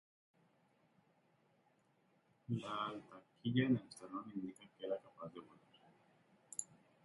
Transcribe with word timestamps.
La 2.49 2.73
alta 2.87 3.21
quilla 3.39 3.65
en 3.65 3.77
el 3.77 3.83
esternón 3.87 4.31
indica 4.33 4.63
que 4.75 4.87
era 4.87 4.97
capaz 4.99 5.31
de 5.31 5.41
volar. 5.41 5.61